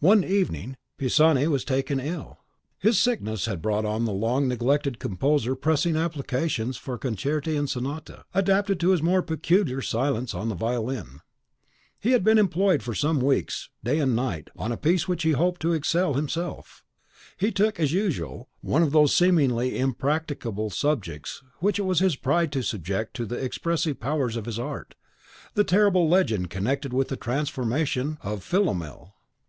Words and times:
One 0.00 0.24
evening 0.24 0.76
Pisani 0.98 1.46
was 1.46 1.64
taken 1.64 2.00
ill. 2.00 2.38
His 2.76 2.98
success 2.98 3.44
had 3.46 3.62
brought 3.62 3.84
on 3.84 4.04
the 4.04 4.10
long 4.10 4.48
neglected 4.48 4.98
composer 4.98 5.54
pressing 5.54 5.94
applications 5.96 6.76
for 6.76 6.98
concerti 6.98 7.56
and 7.56 7.70
sonata, 7.70 8.24
adapted 8.34 8.80
to 8.80 8.90
his 8.90 9.00
more 9.00 9.22
peculiar 9.22 9.80
science 9.80 10.34
on 10.34 10.48
the 10.48 10.56
violin. 10.56 11.20
He 12.00 12.10
had 12.10 12.24
been 12.24 12.36
employed 12.36 12.82
for 12.82 12.96
some 12.96 13.20
weeks, 13.20 13.68
day 13.84 14.00
and 14.00 14.16
night, 14.16 14.50
on 14.56 14.72
a 14.72 14.76
piece 14.76 15.02
in 15.04 15.12
which 15.12 15.22
he 15.22 15.30
hoped 15.30 15.62
to 15.62 15.72
excel 15.72 16.14
himself. 16.14 16.82
He 17.36 17.52
took, 17.52 17.78
as 17.78 17.92
usual, 17.92 18.48
one 18.62 18.82
of 18.82 18.90
those 18.90 19.14
seemingly 19.14 19.78
impracticable 19.78 20.70
subjects 20.70 21.44
which 21.60 21.78
it 21.78 21.82
was 21.82 22.00
his 22.00 22.16
pride 22.16 22.50
to 22.54 22.62
subject 22.64 23.14
to 23.14 23.24
the 23.24 23.36
expressive 23.36 24.00
powers 24.00 24.34
of 24.34 24.46
his 24.46 24.58
art, 24.58 24.96
the 25.54 25.62
terrible 25.62 26.08
legend 26.08 26.50
connected 26.50 26.92
with 26.92 27.06
the 27.06 27.16
transformation 27.16 28.18
of 28.22 28.42
Philomel. 28.42 29.14